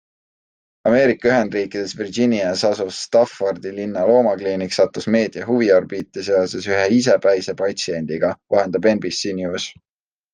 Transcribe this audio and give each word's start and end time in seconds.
Ameerika 0.91 1.27
Ühendriikides 1.31 1.91
Virginias 1.97 2.63
asuv 2.69 2.87
Staffordi 2.99 3.73
linna 3.75 4.05
loomakliinik 4.11 4.73
sattus 4.77 5.07
meedia 5.17 5.45
huviorbiiti 5.49 6.23
seoses 6.29 6.67
ühe 6.71 6.81
isepäise 7.01 7.55
patsiendiga, 7.61 8.33
vahendab 8.57 8.89
NBC 8.95 9.35
News. 9.43 9.69